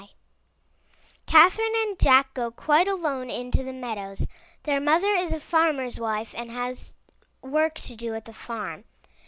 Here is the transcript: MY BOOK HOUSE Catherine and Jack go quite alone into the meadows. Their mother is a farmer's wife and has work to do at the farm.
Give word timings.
MY 0.01 0.07
BOOK 0.07 0.09
HOUSE 0.09 0.21
Catherine 1.27 1.73
and 1.83 1.99
Jack 1.99 2.33
go 2.33 2.49
quite 2.49 2.87
alone 2.87 3.29
into 3.29 3.63
the 3.63 3.71
meadows. 3.71 4.25
Their 4.63 4.79
mother 4.81 5.13
is 5.13 5.31
a 5.31 5.39
farmer's 5.39 5.99
wife 5.99 6.33
and 6.35 6.49
has 6.49 6.95
work 7.43 7.75
to 7.81 7.95
do 7.95 8.15
at 8.15 8.25
the 8.25 8.33
farm. 8.33 8.85